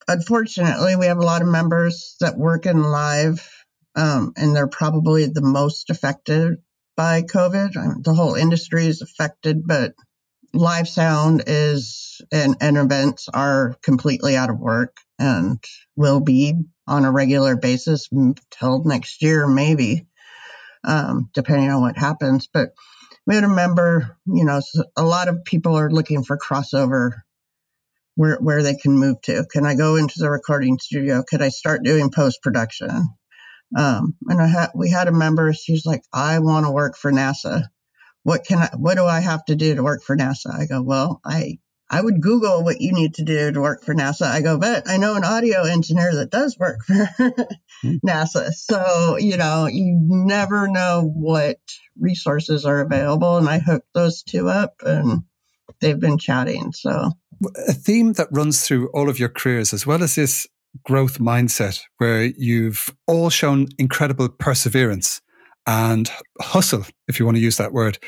[0.08, 3.48] unfortunately, we have a lot of members that work in live,
[3.96, 6.58] um, and they're probably the most affected
[6.96, 7.78] by COVID.
[7.78, 9.94] I mean, the whole industry is affected, but
[10.54, 15.64] live sound is and, and events are completely out of work and
[15.96, 16.54] will be
[16.88, 20.08] on a regular basis until next year, maybe,
[20.84, 22.48] um, depending on what happens.
[22.52, 22.74] But
[23.26, 24.62] we had a member, you know,
[24.96, 27.24] a lot of people are looking for crossover
[28.18, 29.46] where where they can move to.
[29.52, 31.24] Can I go into the recording studio?
[31.26, 32.90] Could I start doing post production?
[33.78, 35.54] Um, and I had we had a member.
[35.54, 37.64] She's like, I want to work for NASA.
[38.24, 38.70] What can I?
[38.76, 40.52] What do I have to do to work for NASA?
[40.52, 43.94] I go, well, I I would Google what you need to do to work for
[43.94, 44.24] NASA.
[44.24, 47.98] I go, but I know an audio engineer that does work for hmm.
[48.06, 48.52] NASA.
[48.52, 51.60] So, you know, you never know what
[52.00, 53.38] resources are available.
[53.38, 55.22] And I hooked those two up and
[55.80, 56.74] they've been chatting.
[56.74, 57.12] So
[57.68, 60.48] a theme that runs through all of your careers, as well as this
[60.84, 65.22] growth mindset, where you've all shown incredible perseverance
[65.66, 66.10] and
[66.42, 68.00] hustle, if you want to use that word.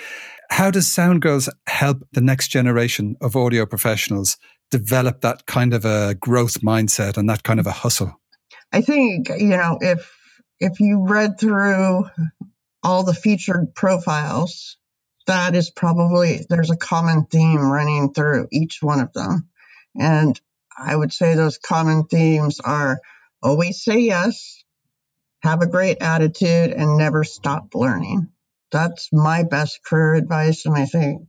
[0.50, 4.38] How does Sound Girls help the next generation of audio professionals
[4.72, 8.20] develop that kind of a growth mindset and that kind of a hustle?
[8.72, 10.12] I think, you know, if
[10.60, 12.06] if you read through
[12.84, 14.78] all the featured profiles
[15.30, 19.48] that is probably there's a common theme running through each one of them.
[19.96, 20.39] And
[20.76, 23.00] I would say those common themes are
[23.44, 24.63] always say yes,
[25.44, 28.30] have a great attitude, and never stop learning.
[28.72, 30.65] That's my best career advice.
[30.65, 31.28] And I think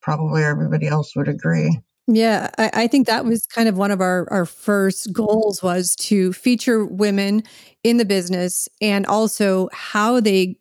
[0.00, 1.78] probably everybody else would agree.
[2.06, 5.94] Yeah, I, I, think that was kind of one of our, our first goals was
[5.96, 7.44] to feature women
[7.84, 10.56] in the business and also how they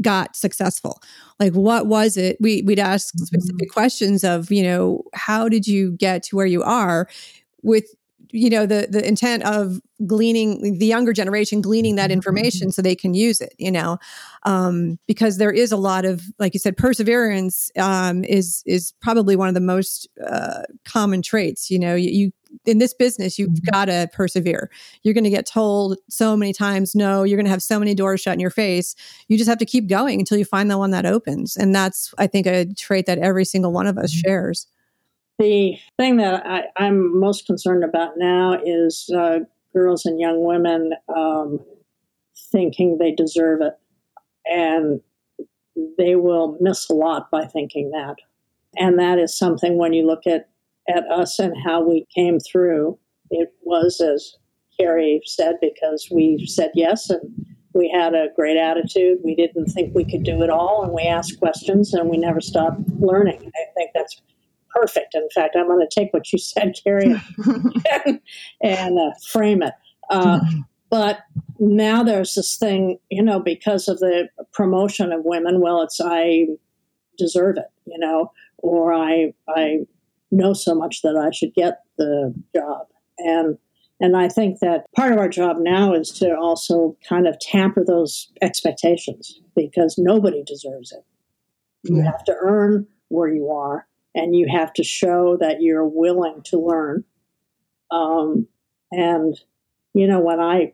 [0.00, 1.00] got successful
[1.40, 3.24] like what was it we we'd ask Mm-hmm.
[3.24, 7.08] specific questions of you know how did you get to where you are
[7.62, 7.86] with
[8.30, 12.96] you know the the intent of gleaning the younger generation gleaning that information so they
[12.96, 13.98] can use it you know?
[14.44, 19.36] Um, because there is a lot of like you said perseverance um, is is probably
[19.36, 21.94] one of the most uh, common traits you know?
[21.94, 22.32] You, you
[22.66, 24.70] in this business you've got to persevere.
[25.02, 27.94] You're going to get told so many times no you're going to have so many
[27.94, 28.94] doors shut in your face.
[29.28, 31.56] You just have to keep going until you find the one that opens.
[31.56, 34.66] And that's i think a trait that every single one of us shares
[35.42, 39.40] the thing that I, am most concerned about now is uh,
[39.74, 41.58] girls and young women um,
[42.52, 43.74] thinking they deserve it.
[44.46, 45.00] And
[45.98, 48.16] they will miss a lot by thinking that.
[48.76, 50.48] And that is something when you look at,
[50.88, 52.98] at us and how we came through,
[53.30, 54.36] it was, as
[54.78, 57.20] Karrie said, because we said yes and
[57.74, 59.18] we had a great attitude.
[59.24, 62.40] We didn't think we could do it all, and we asked questions and we never
[62.40, 63.50] stopped learning.
[63.56, 64.20] I think that's
[64.72, 65.14] perfect.
[65.14, 67.20] In fact, I'm going to take what you said, Karrie,
[68.06, 68.20] and,
[68.62, 69.74] and uh, frame it.
[70.10, 70.40] Uh,
[70.90, 71.20] but
[71.58, 75.60] now there's this thing, you know, because of the promotion of women.
[75.60, 76.46] Well, it's I
[77.16, 79.80] deserve it, you know, or I I
[80.30, 82.86] know so much that I should get the job,
[83.18, 83.56] and
[84.00, 87.84] and I think that part of our job now is to also kind of tamper
[87.84, 91.04] those expectations because nobody deserves it.
[91.84, 92.04] You Yeah.
[92.10, 96.58] have to earn where you are and you have to show that you're willing to
[96.58, 97.04] learn.
[97.90, 98.46] Um,
[98.90, 99.38] and,
[99.94, 100.72] you know, when I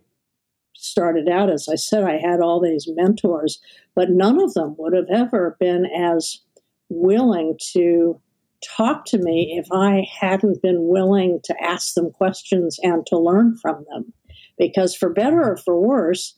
[0.74, 3.60] started out, as I said, I had all these mentors,
[3.94, 6.40] but none of them would have ever been as
[6.88, 8.20] willing to
[8.76, 13.56] talk to me if I hadn't been willing to ask them questions and to learn
[13.56, 14.12] from them.
[14.56, 16.36] Because for better or for worse,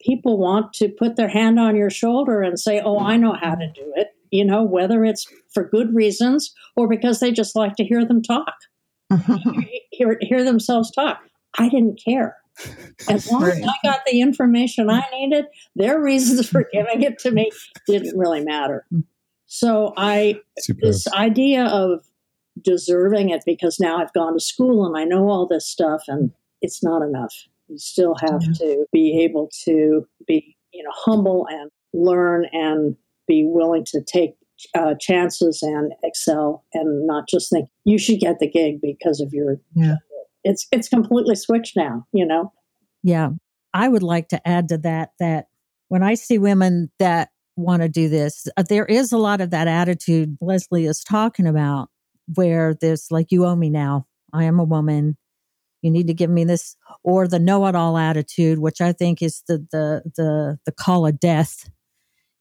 [0.00, 3.54] people want to put their hand on your shoulder and say, Oh, I know how
[3.54, 7.76] to do it you know, whether it's for good reasons or because they just like
[7.76, 8.54] to hear them talk,
[9.12, 9.60] mm-hmm.
[9.90, 11.20] hear, hear themselves talk.
[11.58, 12.36] I didn't care.
[13.08, 17.30] As long as I got the information I needed, their reasons for giving it to
[17.30, 17.50] me
[17.86, 18.84] didn't really matter.
[18.92, 19.04] Mm.
[19.46, 20.82] So I, Superb.
[20.82, 22.04] this idea of
[22.60, 26.32] deserving it because now I've gone to school and I know all this stuff and
[26.60, 27.34] it's not enough.
[27.68, 28.52] You still have Yeah.
[28.58, 32.96] to be able to be, you know, humble and learn and
[33.28, 34.34] be willing to take
[34.74, 39.32] uh, chances and excel and not just think you should get the gig because of
[39.32, 39.60] your.
[39.74, 39.96] Yeah.
[40.42, 42.06] It's it's completely switched now.
[42.12, 42.52] You know.
[43.02, 43.30] Yeah.
[43.74, 45.46] I would like to add to that that
[45.88, 49.50] when I see women that want to do this, uh, there is a lot of
[49.50, 51.88] that attitude Leslie is talking about
[52.34, 54.06] where there's like, you owe me now.
[54.32, 55.16] I am a woman.
[55.82, 59.22] You need to give me this, or the know it all attitude, which I think
[59.22, 61.70] is the, the, the, the call of death.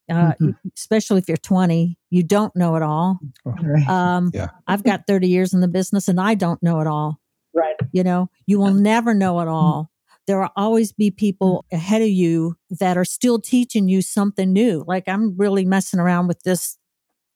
[0.09, 0.55] Uh, Mhm.
[0.75, 3.19] especially if you're 20, you don't know it all.
[3.45, 3.87] Right.
[3.89, 4.49] Um, Yeah.
[4.67, 7.19] I've got 30 years in the business and I don't know it all.
[7.53, 7.75] Right.
[7.91, 9.91] You know, you will never know it all.
[10.27, 14.83] There will always be people ahead of you that are still teaching you something new.
[14.87, 16.77] Like I'm really messing around with this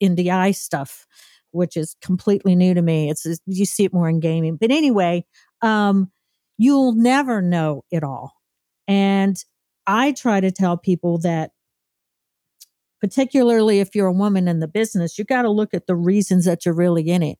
[0.01, 1.05] NDI stuff,
[1.51, 3.10] which is completely new to me.
[3.10, 4.55] It's you see it more in gaming.
[4.57, 5.25] But anyway,
[5.62, 6.12] um,
[6.57, 8.34] you'll never know it all.
[8.88, 9.43] And
[9.88, 11.51] I try to tell people that
[13.02, 16.46] particularly if you're a woman in the business, you got to look at the reasons
[16.46, 17.40] that you're really in it.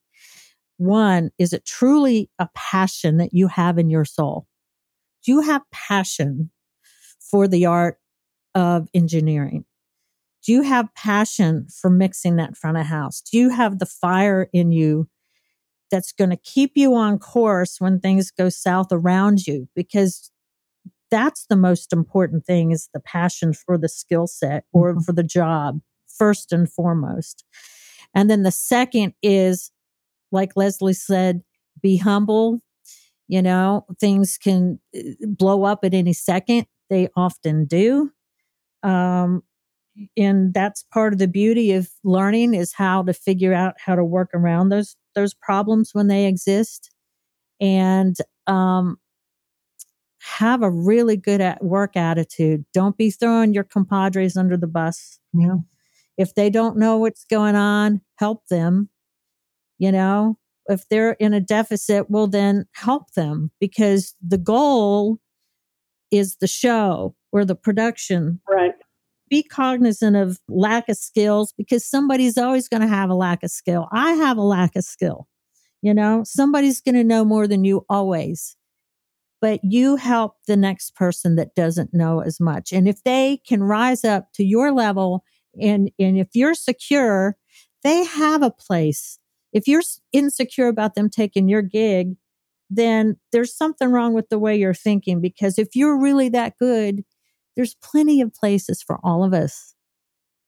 [0.78, 4.47] One, is it truly a passion that you have in your soul?
[5.24, 6.50] Do you have passion
[7.19, 7.97] for the art
[8.56, 9.65] of engineering?
[10.43, 13.21] Do you have passion for mixing that front of house?
[13.21, 15.08] Do you have the fire in you
[15.91, 19.67] that's going to keep you on course when things go south around you?
[19.76, 20.30] Because
[21.12, 25.24] that's the most important thing is the passion for the skill set or for the
[25.24, 27.45] job first and foremost.
[28.15, 29.71] And then the second is,
[30.32, 31.43] like Leslie said,
[31.82, 32.62] be humble.
[33.28, 36.65] You know, things can uh, blow up at any second.
[36.89, 38.12] They often do.
[38.84, 39.43] Um,
[40.17, 44.04] and that's part of the beauty of learning is how to figure out how to
[44.04, 46.89] work around those those problems when they exist
[47.60, 48.15] and
[48.47, 48.97] um,
[50.23, 55.19] have a really good at work attitude don't be throwing your compadres under the bus
[55.34, 55.57] Yeah.
[56.17, 58.89] if they don't know what's going on help them
[59.80, 65.17] you know if they're in a deficit well then help them because the goal
[66.11, 68.74] is the show or the production Right.
[69.30, 73.49] be cognizant of lack of skills because somebody's always going to have a lack of
[73.49, 73.88] skill.
[73.91, 75.28] I have a lack of skill.
[75.82, 78.55] You know, somebody's going to know more than you always.
[79.41, 82.71] But you help the next person that doesn't know as much.
[82.71, 85.25] And if they can rise up to your level
[85.59, 87.35] and, and if you're secure,
[87.83, 89.17] they have a place.
[89.51, 89.81] If you're
[90.13, 92.15] insecure about them taking your gig,
[92.69, 97.03] then there's something wrong with the way you're thinking because if you're really that good,
[97.55, 99.75] there's plenty of places for all of us.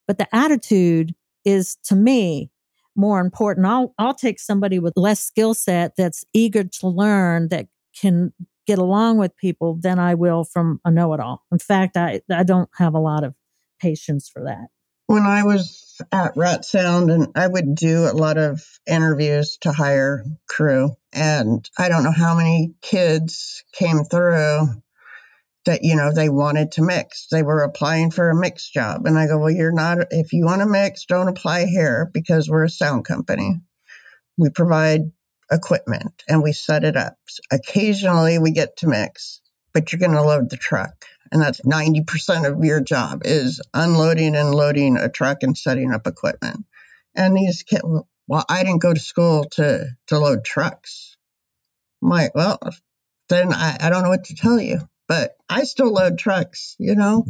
[0.08, 2.50] But the attitude is to me
[2.96, 3.66] more important.
[3.66, 7.68] I'll I'll take somebody with less skill set that's eager to learn that
[8.00, 8.34] can
[8.66, 11.44] get along with people than I will from a know-it-all.
[11.52, 13.36] In fact, I I don't have a lot of
[13.82, 14.68] patience for that.
[15.08, 19.72] When I was at Rat Sound and I would do a lot of interviews to
[19.72, 24.68] hire crew and I don't know how many kids came through
[25.66, 29.18] that you know they wanted to mix they were applying for a mix job and
[29.18, 32.66] i go well you're not if you want to mix don't apply here because we're
[32.66, 33.56] a sound company
[34.38, 35.12] we provide
[35.54, 37.18] equipment and we set it up.
[37.52, 39.42] Occasionally we get to mix
[39.74, 41.06] but you're going to load the truck.
[41.32, 46.06] And that's 90% of your job is unloading and loading a truck and setting up
[46.06, 46.66] equipment.
[47.16, 47.84] And these kids
[48.28, 51.18] well i didn't go to school to to load trucks.
[52.02, 52.60] My well
[53.30, 56.96] then I, I don't know what to tell you but I still load trucks, you
[56.96, 57.26] know.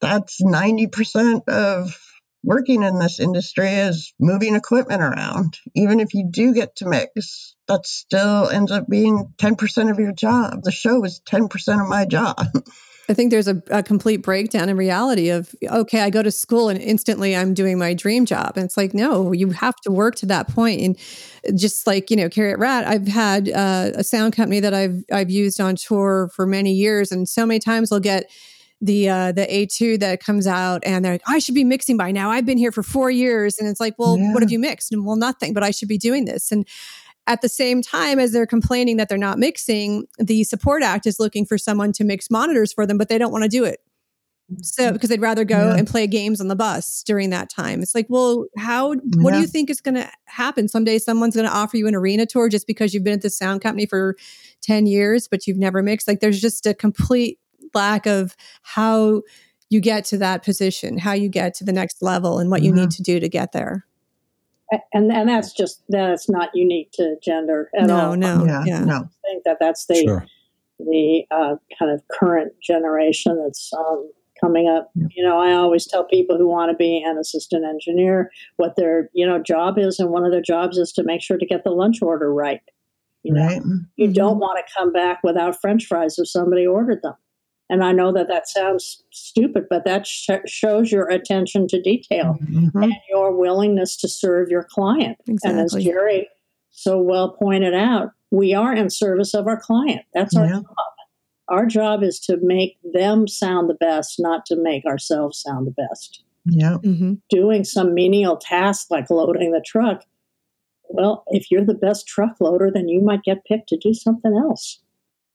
[0.00, 1.96] That's 90% of
[2.44, 5.58] working in this industry is moving equipment around.
[5.74, 10.12] Even if you do get to mix, that still ends up being 10% of your
[10.12, 10.62] job.
[10.62, 12.36] The show is 10% of my job.
[13.08, 16.70] I think there's a, a, complete breakdown in reality of, okay, I go to school
[16.70, 18.52] and instantly I'm doing my dream job.
[18.56, 20.80] And it's like, no, you have to work to that point.
[20.80, 25.04] And just like, you know, Karrie Rat, I've had uh, a sound company that I've,
[25.12, 27.12] I've used on tour for many years.
[27.12, 28.30] And so many times I'll get
[28.84, 32.12] the, uh, the A2 that comes out and they're like, I should be mixing by
[32.12, 32.30] now.
[32.30, 33.58] I've been here for four years.
[33.58, 34.32] And it's like, well, yeah.
[34.32, 34.92] what have you mixed?
[34.92, 36.52] And well, nothing, but I should be doing this.
[36.52, 36.66] And
[37.26, 41.18] at the same time as they're complaining that they're not mixing, the Support Act is
[41.18, 43.80] looking for someone to mix monitors for them, but they don't want to do it.
[44.60, 45.76] So because they'd rather go yeah.
[45.76, 47.80] and play games on the bus during that time.
[47.80, 49.30] It's like, well, how what yeah.
[49.36, 50.68] do you think is going to happen?
[50.68, 53.30] Someday someone's going to offer you an arena tour just because you've been at the
[53.30, 54.16] sound company for
[54.62, 56.06] 10 years but you've never mixed.
[56.06, 57.38] Like there's just a complete
[57.74, 59.22] lack of how
[59.70, 62.72] you get to that position, how you get to the next level and what you
[62.72, 63.84] need to do to get there
[64.92, 68.16] and and that's just that's not unique to gender at no, all.
[68.16, 68.84] No, yeah, yeah.
[68.84, 68.96] no.
[68.96, 70.26] I think that that's the sure.
[70.78, 74.10] the uh, kind of current generation that's um,
[74.40, 74.90] coming up.
[74.94, 75.06] Yeah.
[75.14, 79.10] You know, I always tell people who want to be an assistant engineer what their
[79.12, 81.64] you know job is, and one of their jobs is to make sure to get
[81.64, 82.60] the lunch order right.
[83.22, 83.62] You know, right.
[83.96, 84.12] you mm-hmm.
[84.12, 87.14] don't want to come back without French fries if somebody ordered them.
[87.70, 92.36] And I know that that sounds stupid, but that sh- shows your attention to detail
[92.42, 92.82] mm-hmm.
[92.82, 95.16] and your willingness to serve your client.
[95.26, 95.50] Exactly.
[95.50, 96.24] And as Jeri
[96.70, 100.02] so well pointed out, we are in service of our client.
[100.12, 100.52] That's our yeah.
[100.52, 100.64] job.
[101.48, 105.88] Our job is to make them sound the best, not to make ourselves sound the
[105.88, 106.22] best.
[106.46, 106.78] Yeah.
[106.84, 107.14] Mm-hmm.
[107.30, 110.04] Doing some menial task like loading the truck.
[110.88, 114.36] Well, if you're the best truck loader, then you might get picked to do something
[114.36, 114.80] else.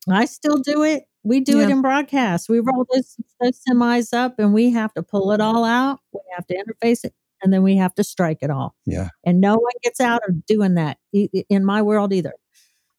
[0.10, 1.04] I still do it.
[1.24, 1.66] We do yeah.
[1.66, 2.50] it in broadcast.
[2.50, 6.00] We roll those, those semis up and we have to pull it all out.
[6.14, 8.76] We have to interface it and then we have to strike it all.
[8.86, 9.10] Yeah.
[9.26, 12.34] And no one gets out of doing that in my world either.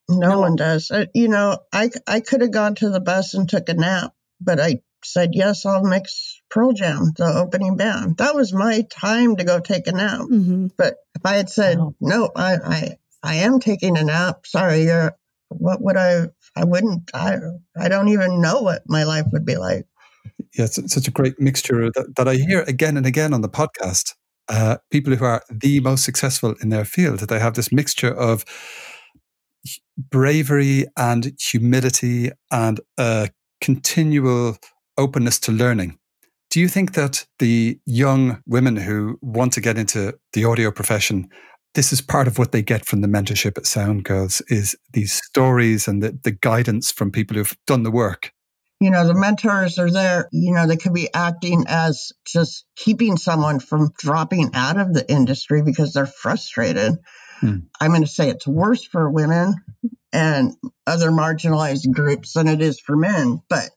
[0.09, 0.91] No, no one does.
[0.91, 4.13] Uh, you know, I, I could have gone to the bus and took a nap,
[4.39, 8.17] but I said, yes, I'll mix Pearl Jam, the opening band.
[8.17, 10.21] That was my time to go take a nap.
[10.21, 10.67] Mm-hmm.
[10.77, 11.95] But if I had said, wow.
[12.01, 15.15] no, I, I, I am taking a nap, sorry, you're,
[15.49, 17.37] what would I I wouldn't I
[17.77, 19.85] I don't even know what my life would be like.
[20.57, 23.49] Yeah, it's such a great mixture that, that I hear again and again on the
[23.49, 24.13] podcast.
[24.49, 28.13] Uh, people who are the most successful in their field, that they have this mixture
[28.13, 28.43] of
[29.97, 33.29] bravery and humility and a
[33.61, 34.57] continual
[34.97, 35.97] openness to learning.
[36.49, 41.29] Do you think that the young women who want to get into the audio profession
[41.73, 45.13] this is part of what they get from the mentorship at Sound Girls is these
[45.13, 48.31] stories and the, the guidance from people who've done the work.
[48.79, 53.15] You know, the mentors are there, you know, they could be acting as just keeping
[53.15, 56.97] someone from dropping out of the industry because they're frustrated.
[57.39, 57.57] Hmm.
[57.79, 59.53] I'm going to say it's worse for women
[60.11, 60.53] and
[60.85, 63.69] other marginalized groups than it is for men, but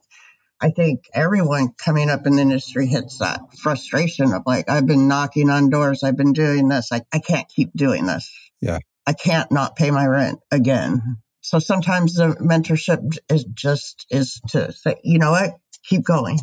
[0.60, 5.08] I think everyone coming up in the industry hits that frustration of like, I've been
[5.08, 8.30] knocking on doors, I've been doing this, I, I can't keep doing this.
[8.60, 8.78] Yeah.
[9.06, 11.18] I can't not pay my rent again.
[11.42, 16.38] So sometimes the mentorship is just is to say, you know what, keep going.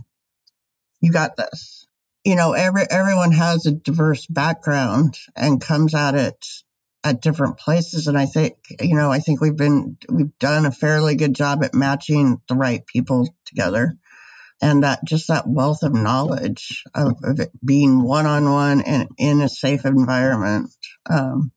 [1.00, 1.88] You got this.
[2.24, 6.46] You know, every everyone has a diverse background and comes at it
[7.04, 8.08] at different places.
[8.08, 11.64] And I think, you know, I think we've been, we've done a fairly good job
[11.64, 13.96] at matching the right people together.
[14.62, 19.10] And that just that wealth of knowledge of, of it being one on one and
[19.18, 20.70] in a safe environment.
[21.10, 21.52] Um,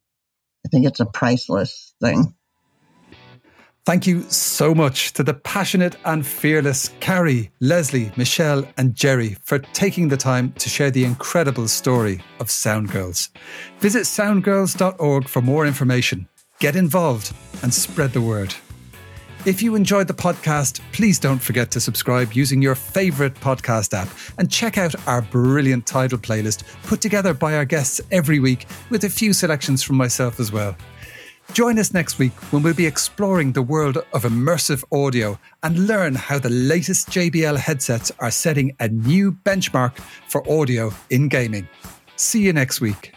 [0.65, 2.35] I think it's a priceless thing.
[3.87, 9.59] Thank you so much to the passionate and fearless Karrie, Leslie, Michelle, and Jeri for
[9.59, 13.29] taking the time to share the incredible story of Sound Girls.
[13.81, 16.27] Visit soundgirls.org for more information.
[16.61, 18.55] Get involved and spread the word.
[19.45, 24.09] If you enjoyed the podcast, please don't forget to subscribe using your favourite podcast app
[24.39, 29.05] and check out our brilliant title playlist put together by our guests every week with
[29.05, 30.75] a few selections from myself as well.
[31.53, 36.15] Join us next week when we'll be exploring the world of immersive audio and learn
[36.15, 39.97] how the latest JBL headsets are setting a new benchmark
[40.29, 41.69] for audio in gaming.
[42.17, 43.14] See you next week.